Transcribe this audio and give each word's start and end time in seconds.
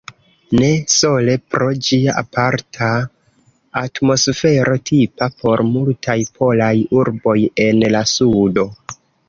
Ne 0.59 0.67
sole 0.93 1.35
pro 1.55 1.67
ĝia 1.87 2.15
aparta 2.21 2.87
atmosfero, 3.83 4.75
tipa 4.93 5.29
por 5.45 5.65
multaj 5.75 6.19
polaj 6.41 6.73
urboj 7.05 7.39
en 7.71 7.87
la 7.97 8.07
sudo. 8.17 8.69